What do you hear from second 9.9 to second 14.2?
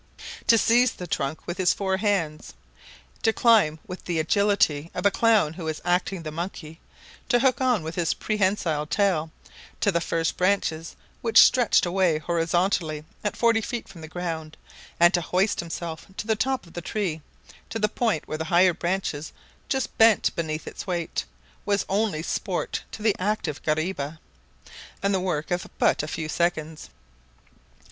the first branches, which stretched away horizontally at forty feet from the